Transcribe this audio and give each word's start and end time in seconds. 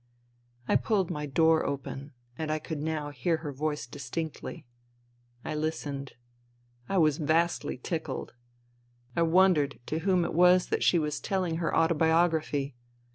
I 0.67 0.77
pulled 0.77 1.11
my 1.11 1.27
door 1.27 1.63
open 1.63 2.13
and 2.35 2.49
I 2.51 2.57
could 2.57 2.79
now 2.81 3.11
hear 3.11 3.37
her 3.37 3.51
voice 3.51 3.85
distinctly. 3.85 4.65
I 5.45 5.53
listened. 5.53 6.13
I 6.89 6.97
was 6.97 7.19
vastly 7.19 7.77
tickled. 7.77 8.33
I 9.15 9.21
wondered 9.21 9.79
to 9.85 9.99
whom 9.99 10.25
it 10.25 10.33
was 10.33 10.69
that 10.69 10.81
she 10.83 10.97
was 10.97 11.19
telling 11.19 11.57
her 11.57 11.77
autobiography. 11.77 12.73